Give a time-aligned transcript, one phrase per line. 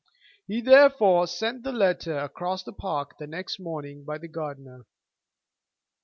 [0.47, 4.87] He therefore sent the letter across the park the next morning by the gardener.